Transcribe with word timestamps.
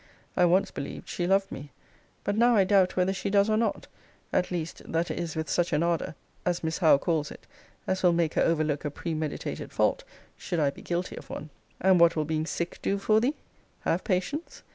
I 0.35 0.45
once 0.45 0.71
believed 0.71 1.07
she 1.07 1.27
loved 1.27 1.51
me: 1.51 1.69
but 2.23 2.35
now 2.35 2.55
I 2.55 2.63
doubt 2.63 2.95
whether 2.97 3.13
she 3.13 3.29
does 3.29 3.51
or 3.51 3.55
not: 3.55 3.85
at 4.33 4.49
least, 4.49 4.81
that 4.91 5.11
it 5.11 5.19
is 5.19 5.35
with 5.35 5.47
such 5.47 5.71
an 5.73 5.83
ardour, 5.83 6.15
as 6.43 6.63
Miss 6.63 6.79
Howe 6.79 6.97
calls 6.97 7.29
it, 7.29 7.45
as 7.85 8.01
will 8.01 8.11
make 8.11 8.33
her 8.33 8.41
overlook 8.41 8.83
a 8.83 8.89
premeditated 8.89 9.71
fault, 9.71 10.03
should 10.35 10.59
I 10.59 10.71
be 10.71 10.81
guilty 10.81 11.17
of 11.17 11.29
one. 11.29 11.51
And 11.79 11.99
what 11.99 12.15
will 12.15 12.25
being 12.25 12.47
sick 12.47 12.79
do 12.81 12.97
for 12.97 13.19
thee? 13.19 13.35
Have 13.81 14.03
patience. 14.03 14.63